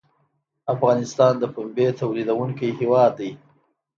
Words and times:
افغانستان 0.73 1.33
د 1.39 1.43
پنبې 1.55 1.87
تولیدونکی 1.99 2.67
هیواد 2.79 3.11
دی 3.19 3.31